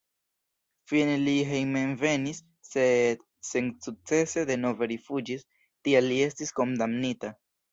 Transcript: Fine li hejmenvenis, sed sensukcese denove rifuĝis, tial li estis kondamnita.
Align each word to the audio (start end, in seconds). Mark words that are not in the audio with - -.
Fine 0.91 1.17
li 1.25 1.35
hejmenvenis, 1.49 2.39
sed 2.69 3.21
sensukcese 3.51 4.47
denove 4.53 4.91
rifuĝis, 4.95 5.47
tial 5.87 6.13
li 6.15 6.19
estis 6.31 6.57
kondamnita. 6.63 7.33